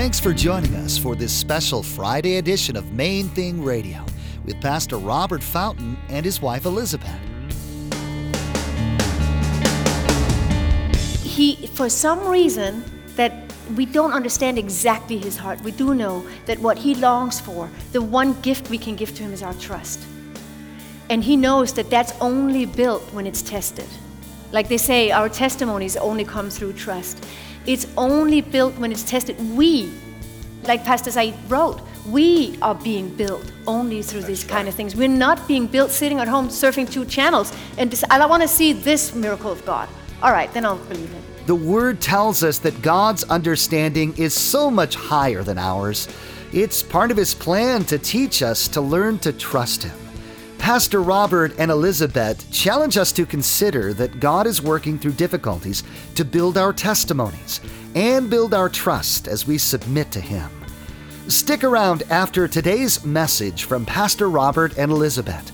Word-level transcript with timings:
Thanks 0.00 0.18
for 0.18 0.32
joining 0.32 0.74
us 0.76 0.96
for 0.96 1.14
this 1.14 1.30
special 1.30 1.82
Friday 1.82 2.38
edition 2.38 2.74
of 2.74 2.90
Main 2.90 3.28
Thing 3.28 3.62
Radio 3.62 4.02
with 4.46 4.58
Pastor 4.62 4.96
Robert 4.96 5.42
Fountain 5.42 5.98
and 6.08 6.24
his 6.24 6.40
wife 6.40 6.64
Elizabeth. 6.64 7.20
He, 11.22 11.66
for 11.74 11.90
some 11.90 12.26
reason 12.26 12.82
that 13.16 13.52
we 13.76 13.84
don't 13.84 14.12
understand 14.12 14.56
exactly 14.56 15.18
his 15.18 15.36
heart, 15.36 15.60
we 15.60 15.70
do 15.70 15.94
know 15.94 16.26
that 16.46 16.58
what 16.60 16.78
he 16.78 16.94
longs 16.94 17.38
for, 17.38 17.68
the 17.92 18.00
one 18.00 18.40
gift 18.40 18.70
we 18.70 18.78
can 18.78 18.96
give 18.96 19.14
to 19.16 19.22
him 19.22 19.34
is 19.34 19.42
our 19.42 19.52
trust. 19.52 20.00
And 21.10 21.22
he 21.22 21.36
knows 21.36 21.74
that 21.74 21.90
that's 21.90 22.14
only 22.22 22.64
built 22.64 23.02
when 23.12 23.26
it's 23.26 23.42
tested. 23.42 23.88
Like 24.50 24.68
they 24.68 24.78
say, 24.78 25.10
our 25.10 25.28
testimonies 25.28 25.98
only 25.98 26.24
come 26.24 26.48
through 26.48 26.72
trust. 26.72 27.22
It's 27.66 27.86
only 27.96 28.40
built 28.40 28.76
when 28.78 28.90
it's 28.90 29.02
tested. 29.02 29.38
We, 29.56 29.92
like 30.64 30.84
Pastor 30.84 31.10
Saeed 31.10 31.34
wrote, 31.48 31.80
we 32.06 32.58
are 32.62 32.74
being 32.74 33.14
built 33.14 33.52
only 33.66 34.02
through 34.02 34.22
these 34.22 34.42
kind 34.42 34.68
of 34.68 34.74
things. 34.74 34.96
We're 34.96 35.08
not 35.08 35.46
being 35.46 35.66
built 35.66 35.90
sitting 35.90 36.18
at 36.18 36.28
home 36.28 36.48
surfing 36.48 36.90
two 36.90 37.04
channels 37.04 37.52
and 37.76 37.90
just, 37.90 38.04
I 38.10 38.24
want 38.26 38.42
to 38.42 38.48
see 38.48 38.72
this 38.72 39.14
miracle 39.14 39.52
of 39.52 39.64
God. 39.66 39.88
All 40.22 40.32
right, 40.32 40.52
then 40.52 40.64
I'll 40.64 40.76
believe 40.76 41.12
it. 41.12 41.46
The 41.46 41.54
Word 41.54 42.00
tells 42.00 42.42
us 42.42 42.58
that 42.60 42.80
God's 42.82 43.24
understanding 43.24 44.14
is 44.16 44.34
so 44.34 44.70
much 44.70 44.94
higher 44.94 45.42
than 45.42 45.58
ours. 45.58 46.08
It's 46.52 46.82
part 46.82 47.10
of 47.10 47.16
His 47.16 47.34
plan 47.34 47.84
to 47.84 47.98
teach 47.98 48.42
us 48.42 48.68
to 48.68 48.80
learn 48.80 49.18
to 49.20 49.32
trust 49.32 49.82
Him. 49.82 49.96
Pastor 50.70 51.02
Robert 51.02 51.52
and 51.58 51.68
Elizabeth 51.68 52.48
challenge 52.52 52.96
us 52.96 53.10
to 53.10 53.26
consider 53.26 53.92
that 53.94 54.20
God 54.20 54.46
is 54.46 54.62
working 54.62 55.00
through 55.00 55.14
difficulties 55.14 55.82
to 56.14 56.24
build 56.24 56.56
our 56.56 56.72
testimonies 56.72 57.60
and 57.96 58.30
build 58.30 58.54
our 58.54 58.68
trust 58.68 59.26
as 59.26 59.48
we 59.48 59.58
submit 59.58 60.12
to 60.12 60.20
Him. 60.20 60.48
Stick 61.26 61.64
around 61.64 62.04
after 62.08 62.46
today's 62.46 63.04
message 63.04 63.64
from 63.64 63.84
Pastor 63.84 64.30
Robert 64.30 64.78
and 64.78 64.92
Elizabeth. 64.92 65.50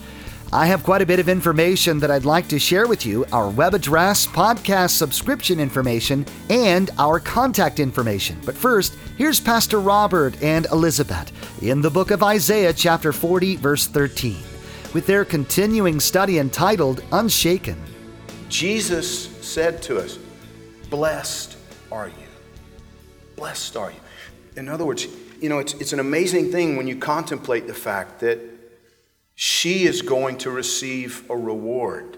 I 0.53 0.67
have 0.67 0.85
quite 0.85 1.01
a 1.01 1.07
bit 1.07 1.19
of 1.19 1.31
information 1.31 1.99
that 2.01 2.11
I'd 2.11 2.27
like 2.27 2.49
to 2.49 2.59
share 2.59 2.87
with 2.87 3.07
you 3.07 3.25
our 3.33 3.49
web 3.49 3.73
address, 3.73 4.27
podcast 4.27 4.91
subscription 4.91 5.59
information, 5.59 6.27
and 6.51 6.91
our 6.99 7.21
contact 7.21 7.81
information. 7.81 8.39
But 8.45 8.55
first, 8.55 8.95
here's 9.17 9.41
Pastor 9.41 9.81
Robert 9.81 10.43
and 10.43 10.67
Elizabeth 10.67 11.33
in 11.62 11.81
the 11.81 11.91
book 11.91 12.11
of 12.11 12.23
Isaiah, 12.23 12.75
chapter 12.75 13.15
40, 13.15 13.57
verse 13.57 13.87
13 13.87 14.37
with 14.97 15.07
their 15.07 15.27
continuing 15.27 16.01
study 16.01 16.39
entitled 16.39 17.05
Unshaken. 17.13 17.77
Jesus 18.49 19.29
said 19.47 19.83
to 19.83 19.99
us, 19.99 20.19
Blessed 20.89 21.59
are 21.93 22.09
you. 22.09 22.27
Blessed 23.37 23.77
are 23.77 23.91
you. 23.91 24.01
In 24.57 24.71
other 24.71 24.87
words, 24.87 25.07
you 25.39 25.51
know, 25.51 25.59
it's, 25.59 25.75
it's 25.75 25.93
an 25.93 26.01
amazing 26.01 26.51
thing 26.51 26.79
when 26.79 26.87
you 26.87 26.97
contemplate 26.97 27.67
the 27.67 27.75
fact 27.75 28.21
that 28.21 28.41
she 29.35 29.85
is 29.85 30.01
going 30.01 30.39
to 30.39 30.51
receive 30.51 31.29
a 31.29 31.37
reward 31.37 32.17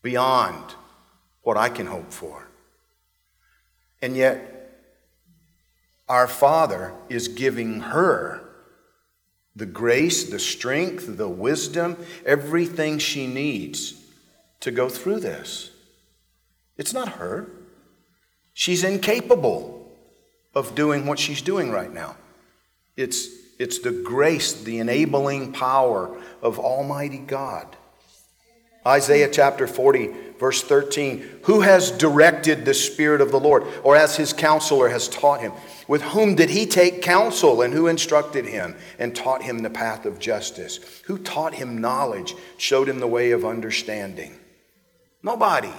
beyond 0.00 0.76
what 1.42 1.56
I 1.56 1.70
can 1.70 1.88
hope 1.88 2.12
for. 2.12 2.46
And 4.00 4.16
yet, 4.16 4.78
our 6.08 6.28
Father 6.28 6.94
is 7.08 7.26
giving 7.26 7.80
her 7.80 8.43
the 9.56 9.66
grace, 9.66 10.24
the 10.30 10.38
strength, 10.38 11.16
the 11.16 11.28
wisdom, 11.28 11.96
everything 12.26 12.98
she 12.98 13.26
needs 13.26 13.94
to 14.60 14.70
go 14.70 14.88
through 14.88 15.20
this. 15.20 15.70
It's 16.76 16.92
not 16.92 17.10
her. 17.10 17.48
She's 18.52 18.82
incapable 18.82 19.92
of 20.54 20.74
doing 20.74 21.06
what 21.06 21.18
she's 21.18 21.42
doing 21.42 21.70
right 21.70 21.92
now. 21.92 22.16
It's, 22.96 23.28
it's 23.58 23.78
the 23.80 23.92
grace, 23.92 24.52
the 24.52 24.78
enabling 24.78 25.52
power 25.52 26.16
of 26.42 26.58
Almighty 26.58 27.18
God. 27.18 27.76
Isaiah 28.86 29.30
chapter 29.30 29.66
40, 29.66 30.10
verse 30.38 30.62
13 30.62 31.40
Who 31.44 31.62
has 31.62 31.90
directed 31.90 32.64
the 32.64 32.74
Spirit 32.74 33.20
of 33.20 33.30
the 33.30 33.40
Lord, 33.40 33.64
or 33.82 33.96
as 33.96 34.16
his 34.16 34.32
counselor 34.32 34.88
has 34.90 35.08
taught 35.08 35.40
him? 35.40 35.52
With 35.88 36.02
whom 36.02 36.34
did 36.34 36.50
he 36.50 36.66
take 36.66 37.02
counsel, 37.02 37.62
and 37.62 37.72
who 37.72 37.86
instructed 37.86 38.46
him 38.46 38.76
and 38.98 39.14
taught 39.14 39.42
him 39.42 39.60
the 39.60 39.70
path 39.70 40.04
of 40.04 40.18
justice? 40.18 40.80
Who 41.06 41.18
taught 41.18 41.54
him 41.54 41.80
knowledge, 41.80 42.34
showed 42.58 42.88
him 42.88 42.98
the 42.98 43.06
way 43.06 43.30
of 43.30 43.44
understanding? 43.44 44.38
Nobody. 45.22 45.72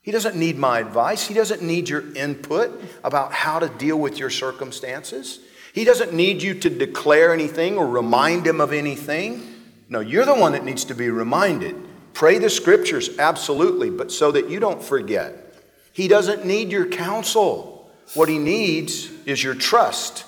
He 0.00 0.12
doesn't 0.12 0.36
need 0.36 0.56
my 0.56 0.78
advice. 0.78 1.26
He 1.26 1.34
doesn't 1.34 1.60
need 1.60 1.88
your 1.88 2.14
input 2.14 2.80
about 3.04 3.32
how 3.32 3.58
to 3.58 3.68
deal 3.68 3.98
with 3.98 4.18
your 4.18 4.30
circumstances. 4.30 5.40
He 5.74 5.84
doesn't 5.84 6.14
need 6.14 6.42
you 6.42 6.54
to 6.54 6.70
declare 6.70 7.32
anything 7.34 7.76
or 7.76 7.86
remind 7.86 8.46
him 8.46 8.60
of 8.60 8.72
anything. 8.72 9.42
No, 9.88 10.00
you're 10.00 10.24
the 10.24 10.34
one 10.34 10.52
that 10.52 10.64
needs 10.64 10.84
to 10.86 10.94
be 10.94 11.10
reminded. 11.10 11.87
Pray 12.18 12.38
the 12.38 12.50
scriptures, 12.50 13.16
absolutely, 13.20 13.90
but 13.90 14.10
so 14.10 14.32
that 14.32 14.50
you 14.50 14.58
don't 14.58 14.82
forget. 14.82 15.54
He 15.92 16.08
doesn't 16.08 16.44
need 16.44 16.72
your 16.72 16.86
counsel. 16.86 17.88
What 18.14 18.28
he 18.28 18.38
needs 18.38 19.08
is 19.24 19.40
your 19.40 19.54
trust 19.54 20.24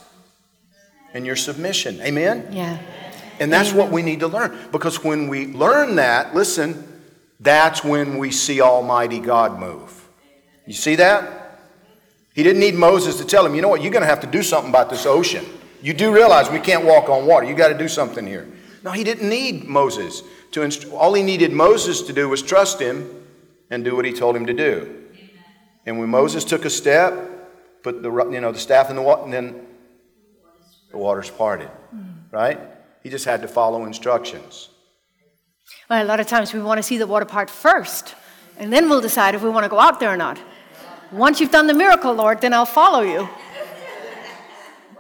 and 1.15 1.27
your 1.27 1.34
submission. 1.34 2.01
Amen? 2.01 2.47
Yeah. 2.53 2.78
And 3.41 3.53
that's 3.53 3.71
Amen. 3.71 3.81
what 3.81 3.91
we 3.91 4.03
need 4.03 4.21
to 4.21 4.28
learn. 4.28 4.56
Because 4.71 5.03
when 5.03 5.27
we 5.27 5.49
learn 5.49 5.97
that, 5.97 6.33
listen, 6.33 7.03
that's 7.41 7.83
when 7.83 8.19
we 8.19 8.31
see 8.31 8.61
Almighty 8.61 9.19
God 9.19 9.59
move. 9.59 10.09
You 10.69 10.75
see 10.75 10.95
that? 10.95 11.59
He 12.37 12.45
didn't 12.45 12.61
need 12.61 12.77
Moses 12.77 13.17
to 13.17 13.25
tell 13.25 13.45
him, 13.45 13.57
you 13.57 13.62
know 13.62 13.69
what, 13.69 13.83
you're 13.83 13.91
going 13.91 14.03
to 14.03 14.09
have 14.09 14.21
to 14.21 14.28
do 14.28 14.45
something 14.45 14.71
about 14.71 14.91
this 14.91 15.07
ocean. 15.07 15.45
You 15.83 15.93
do 15.93 16.15
realize 16.15 16.53
we 16.53 16.61
can't 16.61 16.84
walk 16.84 17.09
on 17.09 17.27
water. 17.27 17.47
You 17.47 17.57
got 17.57 17.71
to 17.71 17.78
do 17.78 17.89
something 17.89 18.25
here. 18.25 18.49
No, 18.84 18.93
he 18.93 19.03
didn't 19.03 19.28
need 19.28 19.65
Moses 19.65 20.22
to 20.53 20.62
inst- 20.62 20.88
all 20.91 21.15
he 21.15 21.22
needed 21.22 21.53
Moses 21.53 22.03
to 22.03 22.12
do 22.12 22.28
was 22.28 22.43
trust 22.43 22.81
him 22.81 23.09
and 23.71 23.84
do 23.84 23.94
what 23.94 24.05
he 24.05 24.12
told 24.12 24.37
him 24.37 24.47
to 24.47 24.53
do. 24.53 24.97
And 25.87 25.99
when 25.99 26.09
Moses 26.09 26.44
took 26.44 26.65
a 26.65 26.71
step, 26.71 27.15
put 27.83 28.03
the 28.03 28.11
you 28.31 28.41
know 28.41 28.53
the 28.53 28.59
staff 28.59 28.91
in 28.91 28.97
the 28.97 29.03
water, 29.03 29.22
and 29.25 29.33
then 29.33 29.66
the 30.91 30.99
waters 30.99 31.31
parted. 31.31 31.69
Hmm. 31.69 32.03
Right? 32.31 32.60
He 33.03 33.10
just 33.10 33.25
had 33.25 33.43
to 33.43 33.49
follow 33.49 33.84
instructions. 33.84 34.69
Well, 35.89 36.05
a 36.05 36.06
lot 36.06 36.21
of 36.21 36.27
times 36.27 36.53
we 36.53 36.60
want 36.60 36.78
to 36.78 36.83
see 36.83 36.99
the 36.99 37.06
water 37.06 37.25
part 37.25 37.49
first, 37.49 38.15
and 38.59 38.72
then 38.72 38.89
we'll 38.89 39.00
decide 39.00 39.34
if 39.34 39.43
we 39.43 39.50
want 39.50 39.65
to 39.65 39.71
go 39.71 39.78
out 39.78 40.00
there 40.00 40.10
or 40.10 40.16
not. 40.16 40.39
Once 41.10 41.41
you've 41.41 41.50
done 41.50 41.66
the 41.66 41.75
miracle, 41.75 42.12
Lord, 42.12 42.41
then 42.41 42.53
I'll 42.55 42.66
follow 42.66 43.00
you. 43.00 43.28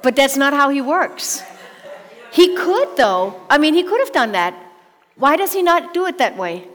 But 0.02 0.16
that's 0.16 0.36
not 0.36 0.52
how 0.52 0.70
he 0.70 0.80
works. 0.80 1.42
He 2.32 2.56
could, 2.56 2.96
though. 2.96 3.40
I 3.48 3.58
mean, 3.58 3.74
he 3.74 3.82
could 3.82 4.00
have 4.00 4.12
done 4.12 4.32
that. 4.32 4.54
Why 5.20 5.36
does 5.36 5.52
he 5.52 5.62
not 5.62 5.94
do 5.94 6.06
it 6.06 6.18
that 6.18 6.36
way? 6.36 6.66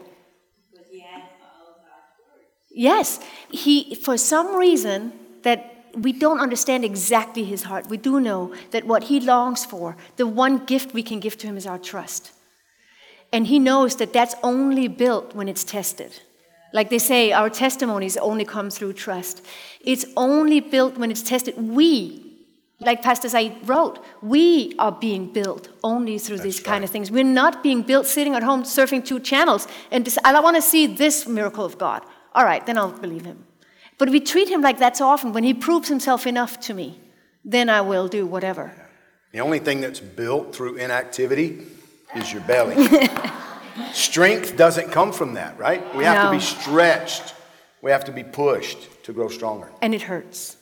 Yes, 2.70 3.20
he, 3.50 3.94
for 3.94 4.18
some 4.18 4.54
reason 4.54 5.12
that 5.42 5.86
we 5.94 6.12
don't 6.12 6.40
understand 6.40 6.84
exactly 6.84 7.42
his 7.42 7.62
heart, 7.62 7.88
we 7.88 7.96
do 7.96 8.20
know 8.20 8.54
that 8.70 8.84
what 8.84 9.04
he 9.04 9.18
longs 9.18 9.64
for, 9.64 9.96
the 10.16 10.26
one 10.26 10.64
gift 10.66 10.92
we 10.92 11.02
can 11.02 11.18
give 11.18 11.38
to 11.38 11.46
him 11.46 11.56
is 11.56 11.66
our 11.66 11.78
trust. 11.78 12.32
And 13.32 13.46
he 13.46 13.58
knows 13.58 13.96
that 13.96 14.12
that's 14.12 14.34
only 14.42 14.88
built 14.88 15.34
when 15.34 15.48
it's 15.48 15.64
tested. 15.64 16.20
Like 16.72 16.90
they 16.90 16.98
say, 16.98 17.32
our 17.32 17.48
testimonies 17.48 18.18
only 18.18 18.44
come 18.44 18.68
through 18.68 18.92
trust. 18.92 19.44
It's 19.80 20.04
only 20.16 20.60
built 20.60 20.98
when 20.98 21.10
it's 21.10 21.22
tested. 21.22 21.56
We, 21.56 22.25
like 22.80 23.02
Pastor 23.02 23.28
Saeed 23.28 23.56
wrote, 23.64 24.04
we 24.20 24.74
are 24.78 24.92
being 24.92 25.32
built 25.32 25.70
only 25.82 26.18
through 26.18 26.38
these 26.38 26.60
kind 26.60 26.84
of 26.84 26.90
things. 26.90 27.10
We're 27.10 27.24
not 27.24 27.62
being 27.62 27.82
built 27.82 28.06
sitting 28.06 28.34
at 28.34 28.42
home 28.42 28.64
surfing 28.64 29.04
two 29.04 29.18
channels 29.18 29.66
and 29.90 30.04
just, 30.04 30.18
I 30.24 30.38
want 30.40 30.56
to 30.56 30.62
see 30.62 30.86
this 30.86 31.26
miracle 31.26 31.64
of 31.64 31.78
God. 31.78 32.02
All 32.34 32.44
right, 32.44 32.64
then 32.66 32.76
I'll 32.76 32.92
believe 32.92 33.24
him. 33.24 33.46
But 33.96 34.10
we 34.10 34.20
treat 34.20 34.48
him 34.48 34.60
like 34.60 34.78
that 34.78 34.96
so 34.96 35.06
often. 35.06 35.32
When 35.32 35.42
he 35.42 35.54
proves 35.54 35.88
himself 35.88 36.26
enough 36.26 36.60
to 36.60 36.74
me, 36.74 37.00
then 37.44 37.70
I 37.70 37.80
will 37.80 38.08
do 38.08 38.26
whatever. 38.26 38.72
The 39.32 39.40
only 39.40 39.58
thing 39.58 39.80
that's 39.80 40.00
built 40.00 40.54
through 40.54 40.76
inactivity 40.76 41.62
is 42.14 42.30
your 42.30 42.42
belly. 42.42 42.88
Strength 43.92 44.56
doesn't 44.56 44.90
come 44.90 45.12
from 45.12 45.34
that, 45.34 45.58
right? 45.58 45.94
We 45.94 46.04
have 46.04 46.26
to 46.26 46.36
be 46.36 46.42
stretched. 46.42 47.34
We 47.80 47.90
have 47.90 48.04
to 48.04 48.12
be 48.12 48.24
pushed 48.24 49.04
to 49.04 49.12
grow 49.14 49.28
stronger. 49.28 49.70
And 49.80 49.94
it 49.94 50.02
hurts. 50.02 50.56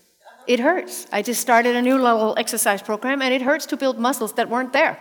It 0.47 0.61
hurts. 0.61 1.07
I 1.13 1.23
just 1.23 1.41
started 1.41 1.75
a 1.77 1.83
new 1.83 1.97
little 1.97 2.35
exercise 2.37 2.83
program, 2.83 3.23
and 3.23 3.33
it 3.33 3.43
hurts 3.43 3.67
to 3.67 3.77
build 3.77 3.99
muscles 3.99 4.33
that 4.35 4.49
weren't 4.49 4.73
there. 4.73 4.99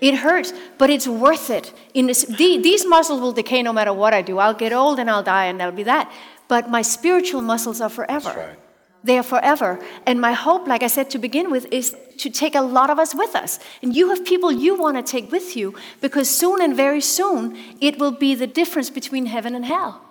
It 0.00 0.14
hurts, 0.16 0.52
but 0.78 0.90
it's 0.90 1.08
worth 1.08 1.50
it. 1.50 1.72
In 1.94 2.06
this, 2.06 2.24
the, 2.24 2.58
these 2.58 2.86
muscles 2.86 3.20
will 3.20 3.32
decay 3.32 3.62
no 3.62 3.72
matter 3.72 3.92
what 3.92 4.12
I 4.12 4.22
do. 4.22 4.38
I'll 4.38 4.54
get 4.54 4.72
old 4.72 4.98
and 4.98 5.10
I'll 5.10 5.22
die, 5.22 5.46
and 5.46 5.58
that'll 5.58 5.74
be 5.74 5.84
that. 5.84 6.12
But 6.48 6.70
my 6.70 6.82
spiritual 6.82 7.40
muscles 7.40 7.80
are 7.80 7.88
forever. 7.88 8.28
That's 8.28 8.36
right. 8.36 8.58
They 9.02 9.18
are 9.18 9.22
forever. 9.22 9.78
And 10.04 10.20
my 10.20 10.32
hope, 10.32 10.66
like 10.66 10.82
I 10.82 10.88
said 10.88 11.10
to 11.10 11.18
begin 11.18 11.50
with, 11.50 11.66
is 11.72 11.96
to 12.18 12.28
take 12.28 12.54
a 12.54 12.60
lot 12.60 12.90
of 12.90 12.98
us 12.98 13.14
with 13.14 13.36
us. 13.36 13.60
And 13.80 13.94
you 13.94 14.10
have 14.10 14.24
people 14.24 14.50
you 14.50 14.78
want 14.78 14.96
to 14.96 15.02
take 15.02 15.30
with 15.30 15.56
you 15.56 15.74
because 16.00 16.28
soon 16.28 16.60
and 16.60 16.76
very 16.76 17.00
soon 17.00 17.56
it 17.80 17.98
will 17.98 18.10
be 18.10 18.34
the 18.34 18.48
difference 18.48 18.90
between 18.90 19.26
heaven 19.26 19.54
and 19.54 19.64
hell. 19.64 20.02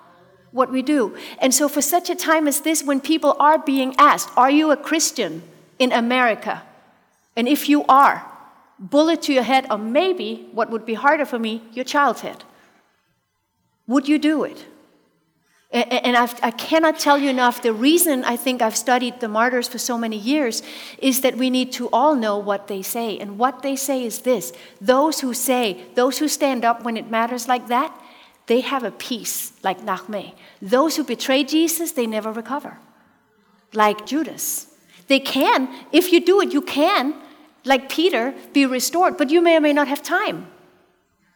What 0.55 0.71
we 0.71 0.81
do. 0.81 1.17
And 1.39 1.53
so, 1.53 1.67
for 1.67 1.81
such 1.81 2.09
a 2.09 2.15
time 2.15 2.47
as 2.47 2.61
this, 2.61 2.81
when 2.81 3.01
people 3.01 3.35
are 3.41 3.59
being 3.59 3.93
asked, 3.99 4.29
Are 4.37 4.49
you 4.49 4.71
a 4.71 4.77
Christian? 4.77 5.43
in 5.79 5.91
America, 5.91 6.63
and 7.35 7.47
if 7.47 7.67
you 7.67 7.83
are, 7.85 8.25
bullet 8.79 9.21
to 9.23 9.33
your 9.33 9.43
head, 9.43 9.67
or 9.69 9.77
maybe 9.77 10.47
what 10.51 10.69
would 10.69 10.85
be 10.85 10.93
harder 10.93 11.25
for 11.25 11.39
me, 11.39 11.61
your 11.73 11.85
child's 11.85 12.21
head. 12.21 12.43
Would 13.87 14.07
you 14.07 14.17
do 14.17 14.43
it? 14.43 14.65
And 15.71 16.15
I've, 16.15 16.41
i 16.41 16.51
cannot 16.51 16.99
tell 16.99 17.17
you 17.17 17.29
enough. 17.29 17.61
The 17.61 17.73
reason 17.73 18.23
I 18.23 18.37
think 18.37 18.61
I've 18.61 18.77
studied 18.77 19.19
the 19.19 19.27
martyrs 19.27 19.67
for 19.67 19.77
so 19.77 19.97
many 19.97 20.17
years 20.17 20.63
is 20.99 21.19
that 21.21 21.35
we 21.35 21.49
need 21.49 21.73
to 21.73 21.89
all 21.89 22.15
know 22.15 22.37
what 22.37 22.69
they 22.69 22.81
say. 22.81 23.17
And 23.17 23.37
what 23.37 23.61
they 23.61 23.75
say 23.75 24.05
is 24.05 24.19
this 24.19 24.53
those 24.79 25.19
who 25.19 25.33
say, 25.33 25.83
those 25.95 26.19
who 26.19 26.29
stand 26.29 26.63
up 26.63 26.83
when 26.85 26.95
it 26.95 27.11
matters 27.11 27.49
like 27.49 27.67
that, 27.67 27.91
they 28.47 28.61
have 28.61 28.83
a 28.83 28.91
peace 28.91 29.53
like 29.63 29.81
Nachme. 29.81 30.33
Those 30.61 30.95
who 30.95 31.03
betray 31.03 31.43
Jesus, 31.43 31.91
they 31.91 32.05
never 32.05 32.31
recover, 32.31 32.77
like 33.73 34.05
Judas. 34.05 34.67
They 35.07 35.19
can, 35.19 35.69
if 35.91 36.11
you 36.11 36.23
do 36.23 36.41
it, 36.41 36.53
you 36.53 36.61
can, 36.61 37.15
like 37.63 37.89
Peter, 37.89 38.33
be 38.53 38.65
restored, 38.65 39.17
but 39.17 39.29
you 39.29 39.41
may 39.41 39.57
or 39.57 39.61
may 39.61 39.73
not 39.73 39.87
have 39.87 40.03
time. 40.03 40.47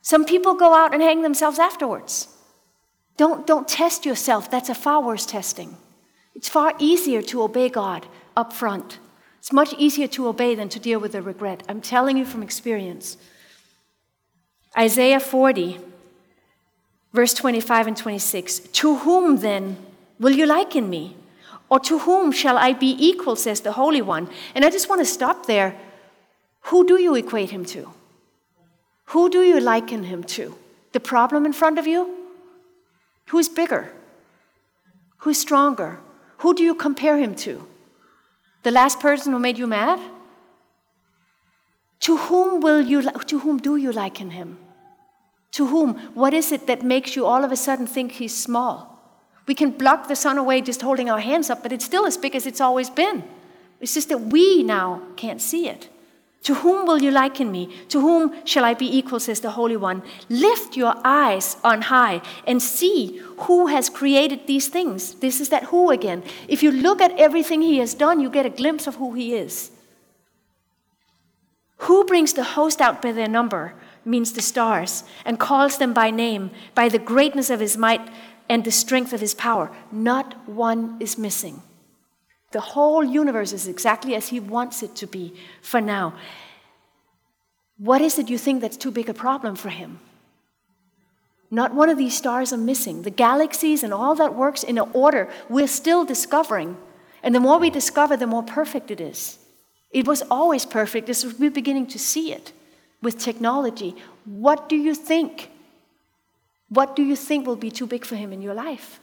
Some 0.02 0.26
people 0.26 0.54
go 0.54 0.74
out 0.74 0.94
and 0.94 1.02
hang 1.02 1.22
themselves 1.22 1.60
afterwards. 1.60 2.30
Don't, 3.18 3.46
don't 3.46 3.68
test 3.68 4.06
yourself. 4.06 4.50
That's 4.50 4.70
a 4.70 4.76
far 4.76 5.04
worse 5.04 5.26
testing. 5.26 5.78
It's 6.36 6.48
far 6.48 6.74
easier 6.80 7.22
to 7.24 7.42
obey 7.42 7.70
God 7.70 8.08
up 8.38 8.54
front. 8.54 9.00
It's 9.40 9.52
much 9.52 9.74
easier 9.78 10.08
to 10.08 10.28
obey 10.28 10.56
than 10.56 10.70
to 10.70 10.80
deal 10.80 11.00
with 11.00 11.12
the 11.12 11.22
regret. 11.22 11.64
I'm 11.68 11.82
telling 11.82 12.18
you 12.18 12.26
from 12.26 12.44
experience. 12.44 13.18
Isaiah 14.78 15.20
40, 15.20 15.80
verse 17.14 17.34
25 17.34 17.88
and 17.88 17.98
26. 17.98 18.60
To 18.60 18.98
whom 18.98 19.38
then 19.38 19.78
will 20.20 20.34
you 20.34 20.46
liken 20.46 20.90
me? 20.90 21.16
Or 21.70 21.80
to 21.82 22.00
whom 22.00 22.32
shall 22.32 22.58
I 22.58 22.74
be 22.74 22.96
equal, 23.00 23.36
says 23.36 23.62
the 23.62 23.74
Holy 23.74 24.02
One? 24.02 24.30
And 24.56 24.66
I 24.66 24.70
just 24.70 24.90
want 24.90 25.02
to 25.02 25.06
stop 25.06 25.46
there. 25.46 25.76
Who 26.64 26.86
do 26.86 27.00
you 27.00 27.16
equate 27.16 27.52
him 27.52 27.66
to? 27.66 27.92
Who 29.06 29.30
do 29.30 29.42
you 29.42 29.60
liken 29.60 30.04
him 30.04 30.24
to? 30.36 30.56
The 30.92 31.00
problem 31.00 31.46
in 31.46 31.54
front 31.54 31.78
of 31.78 31.88
you? 31.88 32.16
Who's 33.28 33.50
bigger? 33.50 33.92
Who's 35.20 35.38
stronger? 35.38 36.00
Who 36.38 36.54
do 36.54 36.64
you 36.64 36.74
compare 36.74 37.18
him 37.18 37.36
to? 37.36 37.68
The 38.64 38.72
last 38.72 39.00
person 39.00 39.34
who 39.34 39.40
made 39.40 39.58
you 39.58 39.68
mad? 39.68 40.00
To 42.02 42.18
whom 42.18 42.62
will 42.62 42.82
you 42.82 43.02
to 43.02 43.40
whom 43.40 43.58
do 43.58 43.76
you 43.76 43.92
liken 43.92 44.32
him? 44.32 44.58
To 45.54 45.68
whom? 45.68 45.96
What 46.14 46.34
is 46.34 46.52
it 46.52 46.68
that 46.68 46.84
makes 46.84 47.16
you 47.16 47.26
all 47.26 47.44
of 47.44 47.52
a 47.52 47.56
sudden 47.56 47.88
think 47.88 48.14
he's 48.14 48.36
small? 48.36 49.00
We 49.48 49.56
can 49.56 49.72
block 49.72 50.08
the 50.08 50.16
sun 50.16 50.38
away 50.38 50.62
just 50.62 50.82
holding 50.82 51.10
our 51.10 51.20
hands 51.20 51.50
up, 51.50 51.64
but 51.64 51.72
it's 51.72 51.86
still 51.86 52.06
as 52.06 52.18
big 52.18 52.36
as 52.36 52.46
it's 52.46 52.62
always 52.62 52.90
been. 52.90 53.24
It's 53.80 53.94
just 53.94 54.10
that 54.10 54.22
we 54.22 54.62
now 54.64 55.02
can't 55.16 55.42
see 55.42 55.68
it. 55.68 55.90
To 56.44 56.54
whom 56.54 56.86
will 56.86 57.02
you 57.02 57.12
liken 57.12 57.52
me? 57.52 57.76
To 57.90 58.00
whom 58.00 58.46
shall 58.46 58.64
I 58.64 58.74
be 58.74 58.98
equal, 58.98 59.20
says 59.20 59.42
the 59.42 59.52
Holy 59.52 59.76
One? 59.76 60.04
Lift 60.30 60.78
your 60.78 60.96
eyes 61.04 61.58
on 61.64 61.82
high 61.84 62.22
and 62.48 62.62
see 62.62 63.18
who 63.40 63.68
has 63.68 63.90
created 63.90 64.48
these 64.48 64.68
things. 64.68 65.16
This 65.16 65.42
is 65.42 65.50
that 65.50 65.66
who 65.66 65.90
again. 65.90 66.24
If 66.48 66.64
you 66.64 66.72
look 66.72 67.02
at 67.02 67.18
everything 67.18 67.62
he 67.62 67.80
has 67.80 67.94
done, 67.94 68.20
you 68.20 68.30
get 68.30 68.46
a 68.46 68.50
glimpse 68.50 68.88
of 68.88 68.96
who 68.96 69.14
he 69.14 69.36
is. 69.36 69.72
Who 71.80 72.06
brings 72.06 72.34
the 72.34 72.44
host 72.44 72.82
out 72.82 73.02
by 73.02 73.12
their 73.12 73.28
number, 73.28 73.74
means 74.06 74.34
the 74.34 74.42
stars, 74.42 75.04
and 75.26 75.40
calls 75.40 75.78
them 75.78 75.94
by 75.94 76.10
name, 76.10 76.52
by 76.76 76.90
the 76.90 77.00
greatness 77.00 77.50
of 77.50 77.60
his 77.60 77.78
might 77.78 78.10
and 78.48 78.64
the 78.64 78.72
strength 78.72 79.14
of 79.14 79.22
his 79.22 79.34
power? 79.34 79.72
Not 79.92 80.48
one 80.48 80.98
is 81.00 81.18
missing. 81.18 81.62
The 82.52 82.62
whole 82.62 83.04
universe 83.04 83.54
is 83.54 83.68
exactly 83.68 84.16
as 84.16 84.30
He 84.30 84.40
wants 84.40 84.82
it 84.82 84.96
to 84.96 85.08
be 85.08 85.36
for 85.62 85.80
now. 85.80 86.16
What 87.78 88.02
is 88.02 88.18
it 88.18 88.30
you 88.30 88.38
think 88.38 88.62
that's 88.62 88.78
too 88.78 88.92
big 88.92 89.08
a 89.08 89.14
problem 89.14 89.56
for 89.56 89.70
Him? 89.70 90.00
Not 91.52 91.74
one 91.74 91.90
of 91.90 91.98
these 91.98 92.18
stars 92.18 92.52
are 92.52 92.58
missing. 92.58 93.04
The 93.04 93.12
galaxies 93.12 93.84
and 93.84 93.94
all 93.94 94.16
that 94.16 94.36
works 94.36 94.64
in 94.64 94.78
an 94.78 94.90
order 94.94 95.30
we're 95.48 95.68
still 95.68 96.06
discovering. 96.06 96.78
And 97.24 97.34
the 97.34 97.40
more 97.40 97.60
we 97.60 97.70
discover, 97.70 98.18
the 98.18 98.28
more 98.28 98.44
perfect 98.44 98.92
it 98.92 99.02
is. 99.02 99.40
It 99.92 100.08
was 100.08 100.22
always 100.30 100.66
perfect. 100.66 101.10
We're 101.40 101.52
beginning 101.52 101.88
to 101.88 102.00
see 102.00 102.32
it 102.32 102.54
with 103.02 103.18
technology. 103.18 103.96
What 104.26 104.70
do 104.70 104.76
you 104.76 104.94
think? 104.94 105.52
What 106.70 106.96
do 106.96 107.04
you 107.04 107.16
think 107.16 107.48
will 107.48 107.56
be 107.56 107.72
too 107.72 107.88
big 107.88 108.06
for 108.06 108.16
him 108.16 108.32
in 108.32 108.42
your 108.42 108.54
life? 108.54 109.00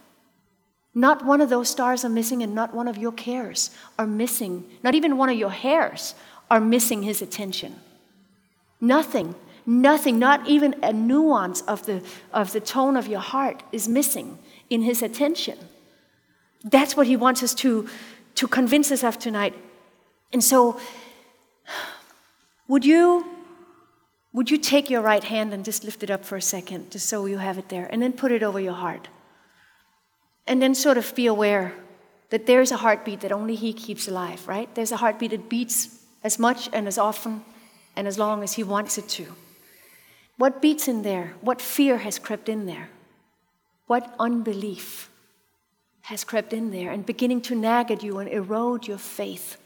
Not 0.93 1.25
one 1.25 1.41
of 1.41 1.49
those 1.49 1.69
stars 1.69 2.03
are 2.03 2.09
missing, 2.09 2.41
and 2.41 2.55
not 2.55 2.73
one 2.73 2.87
of 2.87 2.97
your 2.97 3.11
cares 3.11 3.69
are 3.99 4.07
missing. 4.07 4.63
Not 4.83 4.95
even 4.95 5.17
one 5.17 5.29
of 5.29 5.37
your 5.37 5.51
hairs 5.51 6.15
are 6.49 6.59
missing 6.59 7.03
his 7.03 7.21
attention. 7.21 7.75
Nothing, 8.81 9.35
nothing, 9.65 10.17
not 10.17 10.47
even 10.47 10.75
a 10.81 10.93
nuance 10.93 11.61
of 11.61 11.85
the, 11.85 12.01
of 12.33 12.51
the 12.53 12.59
tone 12.59 12.95
of 12.95 13.07
your 13.07 13.19
heart 13.19 13.61
is 13.71 13.87
missing 13.87 14.39
in 14.69 14.81
his 14.81 15.01
attention. 15.01 15.57
That's 16.63 16.97
what 16.97 17.07
he 17.07 17.15
wants 17.15 17.43
us 17.43 17.53
to, 17.55 17.87
to 18.35 18.47
convince 18.47 18.91
us 18.91 19.03
of 19.03 19.19
tonight. 19.19 19.53
And 20.33 20.43
so, 20.43 20.79
would 22.67 22.85
you, 22.85 23.25
would 24.37 24.51
you 24.51 24.57
take 24.59 24.87
your 24.87 25.01
right 25.01 25.23
hand 25.23 25.51
and 25.51 25.65
just 25.65 25.83
lift 25.83 26.03
it 26.03 26.11
up 26.11 26.23
for 26.23 26.35
a 26.35 26.41
second, 26.43 26.91
just 26.91 27.07
so 27.07 27.25
you 27.25 27.39
have 27.39 27.57
it 27.57 27.69
there, 27.69 27.87
and 27.91 27.99
then 27.99 28.13
put 28.13 28.31
it 28.31 28.43
over 28.43 28.59
your 28.59 28.75
heart? 28.75 29.07
And 30.45 30.61
then 30.61 30.75
sort 30.75 30.99
of 30.99 31.15
be 31.15 31.25
aware 31.25 31.73
that 32.29 32.45
there's 32.45 32.71
a 32.71 32.77
heartbeat 32.77 33.21
that 33.21 33.31
only 33.31 33.55
He 33.55 33.73
keeps 33.73 34.07
alive, 34.07 34.47
right? 34.47 34.69
There's 34.75 34.91
a 34.91 34.97
heartbeat 34.97 35.31
that 35.31 35.49
beats 35.49 36.03
as 36.23 36.37
much 36.37 36.69
and 36.71 36.87
as 36.87 36.99
often 36.99 37.43
and 37.95 38.07
as 38.07 38.19
long 38.19 38.43
as 38.43 38.53
He 38.53 38.63
wants 38.63 38.99
it 38.99 39.09
to. 39.17 39.25
What 40.37 40.61
beats 40.61 40.87
in 40.87 41.01
there? 41.01 41.33
What 41.41 41.59
fear 41.59 41.97
has 41.97 42.19
crept 42.19 42.47
in 42.47 42.67
there? 42.67 42.91
What 43.87 44.13
unbelief 44.19 45.09
has 46.01 46.23
crept 46.23 46.53
in 46.53 46.69
there 46.69 46.91
and 46.91 47.03
beginning 47.03 47.41
to 47.41 47.55
nag 47.55 47.89
at 47.89 48.03
you 48.03 48.19
and 48.19 48.29
erode 48.29 48.87
your 48.87 48.99
faith? 48.99 49.57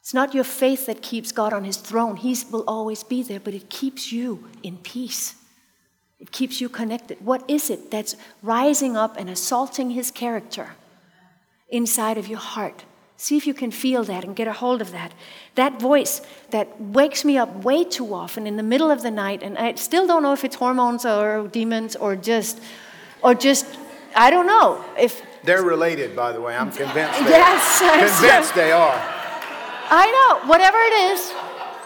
It's 0.00 0.14
not 0.14 0.34
your 0.34 0.44
faith 0.44 0.86
that 0.86 1.02
keeps 1.02 1.30
God 1.30 1.52
on 1.52 1.64
his 1.64 1.76
throne. 1.76 2.16
He 2.16 2.34
will 2.50 2.64
always 2.66 3.02
be 3.02 3.22
there, 3.22 3.40
but 3.40 3.54
it 3.54 3.68
keeps 3.68 4.10
you 4.10 4.48
in 4.62 4.78
peace. 4.78 5.34
It 6.18 6.32
keeps 6.32 6.60
you 6.60 6.68
connected. 6.68 7.18
What 7.24 7.48
is 7.48 7.70
it 7.70 7.90
that's 7.90 8.16
rising 8.42 8.96
up 8.96 9.16
and 9.16 9.28
assaulting 9.28 9.90
his 9.90 10.10
character 10.10 10.70
inside 11.68 12.18
of 12.18 12.28
your 12.28 12.38
heart? 12.38 12.84
See 13.16 13.36
if 13.36 13.46
you 13.46 13.52
can 13.52 13.70
feel 13.70 14.02
that 14.04 14.24
and 14.24 14.34
get 14.34 14.48
a 14.48 14.52
hold 14.52 14.80
of 14.80 14.92
that. 14.92 15.12
That 15.54 15.78
voice 15.78 16.22
that 16.50 16.80
wakes 16.80 17.22
me 17.22 17.36
up 17.36 17.54
way 17.64 17.84
too 17.84 18.14
often 18.14 18.46
in 18.46 18.56
the 18.56 18.62
middle 18.62 18.90
of 18.90 19.02
the 19.02 19.10
night, 19.10 19.42
and 19.42 19.58
I 19.58 19.74
still 19.74 20.06
don't 20.06 20.22
know 20.22 20.32
if 20.32 20.42
it's 20.42 20.56
hormones 20.56 21.04
or 21.04 21.46
demons 21.48 21.96
or 21.96 22.16
just, 22.16 22.60
or 23.22 23.34
just, 23.34 23.66
I 24.16 24.30
don't 24.30 24.46
know 24.46 24.82
if. 24.98 25.22
They're 25.44 25.62
related, 25.62 26.16
by 26.16 26.32
the 26.32 26.40
way. 26.40 26.56
I'm 26.56 26.72
convinced. 26.72 27.18
They 27.18 27.30
yes, 27.30 27.82
are. 27.82 28.20
convinced 28.20 28.54
they 28.54 28.72
are. 28.72 29.19
I 29.90 30.06
know. 30.10 30.48
Whatever 30.48 30.78
it 30.78 31.12
is, 31.12 31.32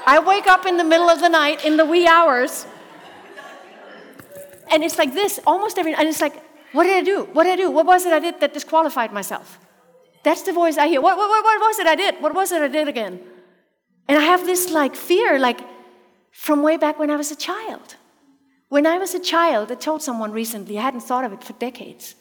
I 0.07 0.19
wake 0.19 0.47
up 0.47 0.67
in 0.67 0.77
the 0.77 0.85
middle 0.85 1.09
of 1.09 1.21
the 1.21 1.29
night 1.29 1.65
in 1.65 1.77
the 1.77 1.85
wee 1.85 2.07
hours 2.07 2.67
and 4.71 4.83
it's 4.83 4.99
like 4.99 5.15
this 5.15 5.41
almost 5.47 5.79
every 5.79 5.95
and 5.95 6.09
it's 6.09 6.21
like, 6.21 6.43
what 6.73 6.85
did 6.85 6.97
I 6.97 7.03
do? 7.03 7.29
What 7.33 7.45
did 7.45 7.53
I 7.53 7.57
do? 7.57 7.71
What 7.71 7.87
was 7.87 8.05
it 8.05 8.13
I 8.13 8.19
did 8.19 8.41
that 8.41 8.53
disqualified 8.53 9.13
myself? 9.13 9.59
That's 10.25 10.43
the 10.43 10.53
voice 10.53 10.77
I 10.79 10.89
hear. 10.89 11.01
What, 11.01 11.17
what, 11.17 11.29
what, 11.29 11.61
was 11.61 11.79
it 11.79 11.87
I 11.87 11.95
did? 11.95 12.21
What 12.21 12.35
was 12.35 12.51
it 12.51 12.63
I 12.63 12.69
did 12.69 12.89
again? 12.89 13.21
And 14.09 14.19
I 14.19 14.23
have 14.23 14.47
this 14.47 14.71
like 14.71 14.97
fear, 14.97 15.39
like 15.39 15.61
from 16.33 16.63
way 16.63 16.77
back 16.77 16.99
when 16.99 17.11
I 17.11 17.17
was 17.17 17.31
a 17.31 17.37
child. 17.37 17.97
When 18.69 18.87
I 18.87 18.99
was 18.99 19.15
a 19.15 19.21
child, 19.21 19.71
I 19.71 19.77
told 19.77 20.03
someone 20.03 20.33
recently, 20.33 20.79
I 20.79 20.83
hadn't 20.83 21.03
thought 21.03 21.25
of 21.25 21.33
it 21.33 21.45
for 21.45 21.53
decades. 21.53 22.17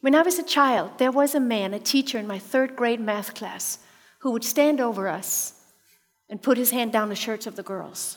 When 0.00 0.14
I 0.14 0.22
was 0.22 0.38
a 0.38 0.44
child, 0.44 0.98
there 0.98 1.10
was 1.10 1.34
a 1.34 1.40
man, 1.40 1.74
a 1.74 1.80
teacher 1.80 2.18
in 2.18 2.26
my 2.26 2.38
third 2.38 2.76
grade 2.76 3.00
math 3.00 3.34
class, 3.34 3.78
who 4.20 4.30
would 4.30 4.44
stand 4.44 4.80
over 4.80 5.08
us 5.08 5.54
and 6.28 6.40
put 6.40 6.56
his 6.56 6.70
hand 6.70 6.92
down 6.92 7.08
the 7.08 7.14
shirts 7.14 7.46
of 7.46 7.56
the 7.56 7.62
girls. 7.62 8.16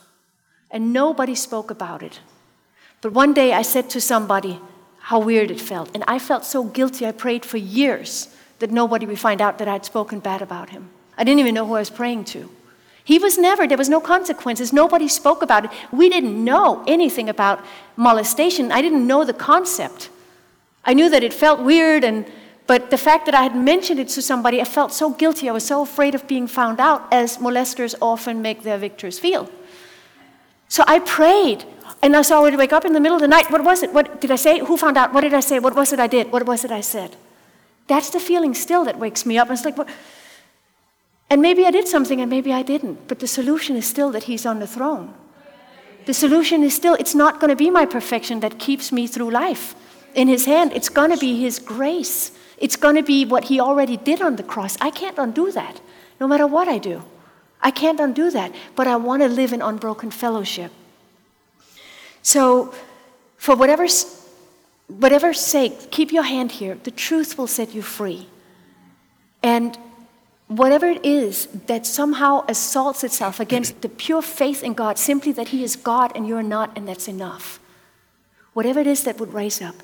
And 0.69 0.93
nobody 0.93 1.35
spoke 1.35 1.71
about 1.71 2.03
it. 2.03 2.19
But 3.01 3.13
one 3.13 3.33
day 3.33 3.53
I 3.53 3.63
said 3.63 3.89
to 3.91 4.01
somebody 4.01 4.59
how 4.99 5.19
weird 5.19 5.51
it 5.51 5.59
felt. 5.59 5.89
And 5.93 6.03
I 6.07 6.19
felt 6.19 6.45
so 6.45 6.63
guilty, 6.63 7.05
I 7.05 7.11
prayed 7.11 7.43
for 7.45 7.57
years 7.57 8.33
that 8.59 8.71
nobody 8.71 9.05
would 9.05 9.19
find 9.19 9.41
out 9.41 9.57
that 9.57 9.67
I'd 9.67 9.85
spoken 9.85 10.19
bad 10.19 10.41
about 10.41 10.69
him. 10.69 10.89
I 11.17 11.23
didn't 11.23 11.39
even 11.39 11.53
know 11.53 11.65
who 11.65 11.75
I 11.75 11.79
was 11.79 11.89
praying 11.89 12.25
to. 12.25 12.49
He 13.03 13.19
was 13.19 13.37
never, 13.37 13.67
there 13.67 13.77
was 13.77 13.89
no 13.89 13.99
consequences. 13.99 14.71
Nobody 14.71 15.09
spoke 15.09 15.41
about 15.41 15.65
it. 15.65 15.71
We 15.91 16.07
didn't 16.09 16.41
know 16.41 16.83
anything 16.87 17.27
about 17.27 17.63
molestation. 17.97 18.71
I 18.71 18.81
didn't 18.81 19.05
know 19.05 19.25
the 19.25 19.33
concept. 19.33 20.09
I 20.85 20.93
knew 20.93 21.09
that 21.09 21.23
it 21.23 21.33
felt 21.33 21.59
weird, 21.59 22.03
and, 22.05 22.25
but 22.73 22.89
the 22.89 22.97
fact 22.97 23.27
that 23.27 23.35
I 23.35 23.43
had 23.43 23.55
mentioned 23.55 23.99
it 23.99 24.07
to 24.15 24.21
somebody, 24.23 24.59
I 24.59 24.63
felt 24.63 24.91
so 24.91 25.11
guilty. 25.11 25.47
I 25.47 25.51
was 25.51 25.63
so 25.63 25.83
afraid 25.83 26.15
of 26.15 26.27
being 26.27 26.47
found 26.47 26.79
out, 26.79 27.01
as 27.11 27.37
molesters 27.37 27.93
often 28.01 28.41
make 28.41 28.63
their 28.63 28.79
victims 28.79 29.19
feel. 29.19 29.47
So 30.69 30.83
I 30.87 30.97
prayed 30.97 31.65
and 32.01 32.15
I 32.15 32.23
so 32.23 32.39
I 32.39 32.41
would 32.41 32.57
wake 32.57 32.73
up 32.73 32.83
in 32.83 32.93
the 32.93 32.99
middle 32.99 33.17
of 33.17 33.21
the 33.21 33.27
night. 33.27 33.51
What 33.51 33.63
was 33.63 33.83
it? 33.83 33.93
What 33.93 34.19
did 34.19 34.31
I 34.31 34.37
say? 34.37 34.57
Who 34.57 34.75
found 34.75 34.97
out? 34.97 35.13
What 35.13 35.21
did 35.21 35.35
I 35.35 35.39
say? 35.39 35.59
What 35.59 35.75
was 35.75 35.93
it 35.93 35.99
I 35.99 36.07
did? 36.07 36.31
What 36.31 36.47
was 36.47 36.65
it 36.65 36.71
I 36.71 36.81
said? 36.81 37.15
That's 37.85 38.09
the 38.09 38.19
feeling 38.19 38.55
still 38.55 38.85
that 38.85 38.97
wakes 38.97 39.23
me 39.23 39.37
up. 39.37 39.49
And 39.49 39.55
it's 39.55 39.65
like, 39.65 39.77
what? 39.77 39.87
And 41.29 41.43
maybe 41.43 41.67
I 41.67 41.69
did 41.69 41.87
something 41.87 42.21
and 42.21 42.27
maybe 42.27 42.51
I 42.51 42.63
didn't, 42.63 43.07
but 43.07 43.19
the 43.19 43.27
solution 43.27 43.75
is 43.75 43.85
still 43.85 44.09
that 44.13 44.23
He's 44.23 44.47
on 44.47 44.57
the 44.57 44.65
throne. 44.65 45.13
The 46.07 46.13
solution 46.15 46.63
is 46.63 46.75
still, 46.75 46.95
it's 46.95 47.13
not 47.13 47.39
going 47.39 47.51
to 47.51 47.55
be 47.55 47.69
my 47.69 47.85
perfection 47.85 48.39
that 48.39 48.57
keeps 48.57 48.91
me 48.91 49.05
through 49.05 49.29
life. 49.29 49.75
In 50.15 50.27
His 50.27 50.45
hand, 50.45 50.73
it's 50.73 50.89
going 50.89 51.11
to 51.11 51.17
be 51.17 51.39
His 51.39 51.59
grace. 51.59 52.31
It's 52.63 52.77
going 52.77 52.95
to 52.95 53.03
be 53.03 53.25
what 53.25 53.43
He 53.51 53.59
already 53.59 53.97
did 53.97 54.21
on 54.21 54.37
the 54.37 54.43
cross. 54.43 54.77
I 54.79 54.89
can't 54.89 55.17
undo 55.17 55.51
that, 55.51 55.81
no 56.21 56.29
matter 56.29 56.47
what 56.47 56.69
I 56.69 56.77
do. 56.77 57.03
I 57.61 57.71
can't 57.71 57.99
undo 57.99 58.31
that, 58.31 58.55
but 58.73 58.87
I 58.87 58.95
want 58.95 59.21
to 59.21 59.27
live 59.27 59.51
in 59.51 59.61
unbroken 59.61 60.11
fellowship. 60.11 60.71
So, 62.21 62.73
for 63.35 63.53
whatever, 63.53 63.85
whatever 64.87 65.33
sake, 65.33 65.91
keep 65.91 66.13
your 66.13 66.23
hand 66.23 66.53
here. 66.53 66.75
The 66.81 66.91
truth 66.91 67.37
will 67.37 67.47
set 67.47 67.75
you 67.75 67.81
free. 67.81 68.29
And 69.43 69.77
whatever 70.47 70.85
it 70.85 71.03
is 71.05 71.47
that 71.67 71.85
somehow 71.85 72.45
assaults 72.47 73.03
itself 73.03 73.41
against 73.41 73.81
the 73.81 73.89
pure 73.89 74.21
faith 74.21 74.63
in 74.63 74.73
God, 74.73 74.97
simply 74.97 75.33
that 75.33 75.49
He 75.49 75.65
is 75.65 75.75
God 75.75 76.13
and 76.15 76.25
you're 76.25 76.41
not, 76.55 76.71
and 76.77 76.87
that's 76.87 77.09
enough. 77.09 77.59
Whatever 78.53 78.79
it 78.79 78.87
is 78.87 79.03
that 79.03 79.19
would 79.19 79.33
rise 79.33 79.61
up, 79.61 79.75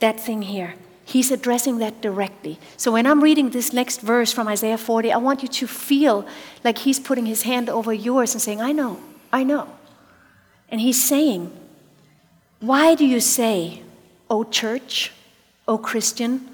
that 0.00 0.20
thing 0.20 0.42
here, 0.42 0.74
He's 1.04 1.30
addressing 1.30 1.78
that 1.78 2.00
directly. 2.00 2.58
So 2.76 2.92
when 2.92 3.06
I'm 3.06 3.22
reading 3.22 3.50
this 3.50 3.72
next 3.72 4.00
verse 4.00 4.32
from 4.32 4.48
Isaiah 4.48 4.78
40, 4.78 5.12
I 5.12 5.16
want 5.16 5.42
you 5.42 5.48
to 5.48 5.66
feel 5.66 6.26
like 6.64 6.78
He's 6.78 7.00
putting 7.00 7.26
His 7.26 7.42
hand 7.42 7.68
over 7.68 7.92
yours 7.92 8.34
and 8.34 8.40
saying, 8.40 8.60
I 8.60 8.72
know, 8.72 9.00
I 9.32 9.44
know. 9.44 9.68
And 10.68 10.80
He's 10.80 11.02
saying, 11.02 11.52
Why 12.60 12.94
do 12.94 13.04
you 13.04 13.20
say, 13.20 13.82
O 14.30 14.44
church, 14.44 15.12
O 15.68 15.76
Christian, 15.76 16.48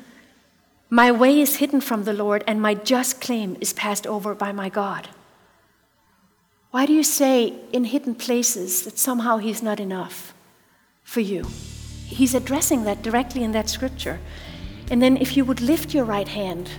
my 0.90 1.12
way 1.12 1.40
is 1.40 1.56
hidden 1.56 1.80
from 1.80 2.04
the 2.04 2.12
Lord, 2.14 2.42
and 2.46 2.62
my 2.62 2.74
just 2.74 3.20
claim 3.20 3.56
is 3.60 3.72
passed 3.72 4.06
over 4.06 4.34
by 4.34 4.52
my 4.52 4.68
God. 4.68 5.08
Why 6.70 6.86
do 6.86 6.92
you 6.92 7.02
say 7.02 7.54
in 7.72 7.84
hidden 7.84 8.14
places 8.14 8.82
that 8.84 8.98
somehow 8.98 9.36
He's 9.38 9.62
not 9.62 9.80
enough 9.80 10.34
for 11.02 11.20
you? 11.20 11.44
He's 12.08 12.34
addressing 12.34 12.84
that 12.84 13.02
directly 13.02 13.44
in 13.44 13.52
that 13.52 13.68
scripture. 13.68 14.18
And 14.90 15.02
then, 15.02 15.16
if 15.18 15.36
you 15.36 15.44
would 15.44 15.60
lift 15.60 15.94
your 15.94 16.04
right 16.04 16.28
hand, 16.28 16.70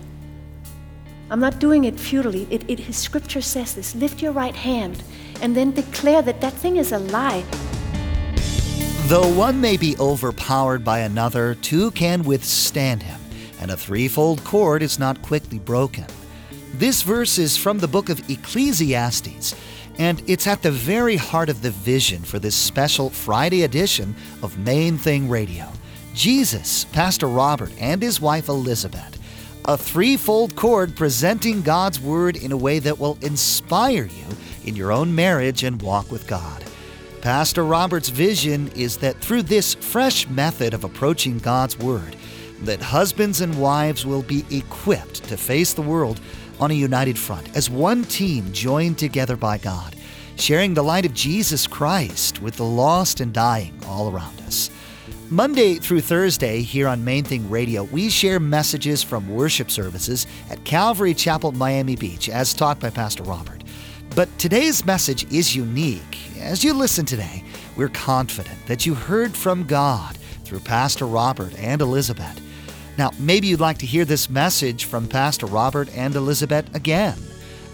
I'm 1.30 1.40
not 1.40 1.60
doing 1.60 1.84
it 1.84 2.00
futilely. 2.00 2.48
It, 2.50 2.68
it, 2.68 2.80
his 2.80 2.98
scripture 2.98 3.42
says 3.42 3.76
this 3.76 3.96
lift 3.96 4.22
your 4.22 4.32
right 4.32 4.56
hand 4.56 5.04
and 5.42 5.56
then 5.56 5.72
declare 5.72 6.22
that 6.24 6.42
that 6.42 6.54
thing 6.54 6.78
is 6.78 6.92
a 6.92 7.00
lie. 7.00 7.46
Though 9.08 9.32
one 9.34 9.62
may 9.62 9.78
be 9.78 9.96
overpowered 9.98 10.84
by 10.84 11.00
another, 11.00 11.56
two 11.56 11.92
can 11.92 12.24
withstand 12.24 13.04
him 13.04 13.20
and 13.60 13.72
a 13.72 13.78
threefold 13.78 14.44
cord 14.44 14.82
is 14.82 14.98
not 14.98 15.22
quickly 15.22 15.60
broken. 15.60 16.06
This 16.74 17.02
verse 17.02 17.38
is 17.38 17.58
from 17.58 17.80
the 17.80 17.88
book 17.88 18.10
of 18.10 18.30
Ecclesiastes, 18.30 19.56
and 20.00 20.24
it's 20.28 20.48
at 20.48 20.62
the 20.62 20.72
very 20.72 21.18
heart 21.18 21.50
of 21.50 21.62
the 21.62 21.72
vision 21.72 22.24
for 22.24 22.40
this 22.40 22.56
special 22.56 23.10
Friday 23.10 23.64
edition 23.64 24.16
of 24.42 24.58
Main 24.58 24.98
Thing 24.98 25.30
Radio. 25.30 25.70
Jesus, 26.16 26.86
Pastor 26.86 27.28
Robert, 27.28 27.72
and 27.80 28.02
his 28.02 28.22
wife 28.22 28.48
Elizabeth. 28.48 29.18
A 29.66 29.78
threefold 29.78 30.56
cord 30.56 30.96
presenting 30.96 31.62
God's 31.62 32.00
Word 32.00 32.38
in 32.38 32.54
a 32.54 32.58
way 32.58 32.80
that 32.80 32.98
will 32.98 33.18
inspire 33.22 34.06
you 34.06 34.26
in 34.64 34.78
your 34.78 34.94
own 34.94 35.14
marriage 35.14 35.64
and 35.64 35.82
walk 35.82 36.10
with 36.10 36.26
God. 36.28 36.64
Pastor 37.22 37.66
Robert's 37.66 38.08
vision 38.08 38.70
is 38.70 38.98
that 38.98 39.18
through 39.18 39.44
this 39.44 39.74
fresh 39.76 40.30
method 40.30 40.74
of 40.74 40.86
approaching 40.86 41.40
God's 41.40 41.78
Word, 41.78 42.16
that 42.62 42.82
husbands 42.82 43.42
and 43.42 43.60
wives 43.60 44.06
will 44.06 44.24
be 44.24 44.46
equipped 44.50 45.26
to 45.26 45.36
face 45.36 45.74
the 45.74 45.82
world 45.82 46.22
on 46.60 46.72
a 46.72 46.76
united 46.76 47.18
front 47.18 47.56
as 47.56 47.70
one 47.70 48.04
team 48.04 48.52
joined 48.52 48.98
together 48.98 49.36
by 49.36 49.58
God, 49.58 49.96
sharing 50.36 50.74
the 50.74 50.84
light 50.84 51.06
of 51.06 51.14
Jesus 51.14 51.68
Christ 51.68 52.42
with 52.42 52.56
the 52.56 52.66
lost 52.66 53.20
and 53.20 53.34
dying 53.34 53.80
all 53.88 54.12
around 54.12 54.40
us. 54.42 54.70
Monday 55.32 55.76
through 55.76 56.02
Thursday 56.02 56.62
here 56.62 56.88
on 56.88 57.04
Main 57.04 57.24
Thing 57.24 57.48
Radio, 57.50 57.84
we 57.84 58.10
share 58.10 58.40
messages 58.40 59.04
from 59.04 59.30
worship 59.30 59.70
services 59.70 60.26
at 60.50 60.64
Calvary 60.66 61.14
Chapel, 61.14 61.52
Miami 61.52 61.96
Beach, 61.96 62.30
as 62.30 62.54
taught 62.54 62.80
by 62.80 62.90
Pastor 62.90 63.24
Robert. 63.24 63.64
But 64.16 64.36
today's 64.40 64.86
message 64.86 65.32
is 65.32 65.56
unique. 65.56 66.18
As 66.40 66.64
you 66.64 66.74
listen 66.74 67.06
today, 67.06 67.44
we're 67.76 67.90
confident 67.90 68.66
that 68.66 68.86
you 68.86 68.96
heard 68.96 69.36
from 69.36 69.66
God 69.66 70.18
through 70.46 70.62
Pastor 70.62 71.06
Robert 71.06 71.54
and 71.60 71.80
Elizabeth. 71.80 72.42
Now, 73.00 73.12
maybe 73.18 73.48
you'd 73.48 73.62
like 73.62 73.78
to 73.78 73.86
hear 73.86 74.04
this 74.04 74.30
message 74.30 74.84
from 74.84 75.08
Pastor 75.08 75.46
Robert 75.46 75.88
and 75.96 76.14
Elizabeth 76.14 76.76
again. 76.76 77.18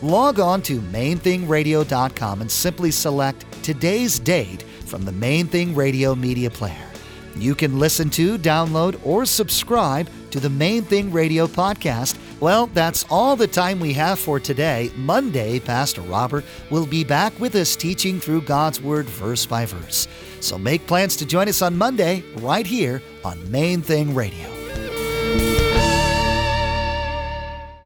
Log 0.04 0.40
on 0.40 0.62
to 0.62 0.80
mainthingradio.com 0.80 2.42
and 2.42 2.52
simply 2.52 2.92
select 2.92 3.44
today's 3.64 4.20
date 4.20 4.62
from 4.86 5.04
the 5.04 5.12
Main 5.12 5.48
Thing 5.48 5.74
Radio 5.74 6.14
media 6.14 6.52
player. 6.52 6.88
You 7.36 7.56
can 7.56 7.80
listen 7.80 8.12
to, 8.12 8.38
download, 8.38 9.04
or 9.04 9.26
subscribe 9.26 10.10
to 10.30 10.40
the 10.40 10.52
Main 10.52 10.84
Thing 10.84 11.12
Radio 11.12 11.48
podcast. 11.48 12.20
Well, 12.40 12.68
that's 12.68 13.04
all 13.10 13.36
the 13.36 13.48
time 13.48 13.80
we 13.80 13.94
have 13.94 14.20
for 14.20 14.40
today. 14.40 14.92
Monday, 14.96 15.60
Pastor 15.60 16.02
Robert 16.02 16.46
will 16.70 16.86
be 16.86 17.04
back 17.04 17.38
with 17.40 17.56
us 17.56 17.76
teaching 17.76 18.20
through 18.20 18.42
God's 18.42 18.80
Word 18.80 19.08
verse 19.08 19.48
by 19.48 19.66
verse. 19.66 20.08
So 20.40 20.60
make 20.60 20.86
plans 20.86 21.16
to 21.16 21.26
join 21.26 21.50
us 21.50 21.64
on 21.64 21.76
Monday 21.76 22.24
right 22.36 22.68
here 22.68 23.02
on 23.24 23.50
Main 23.50 23.82
Thing 23.82 24.14
Radio. 24.14 24.55